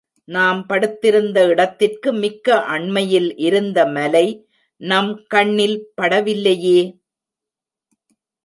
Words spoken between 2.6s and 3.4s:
அண்மையில்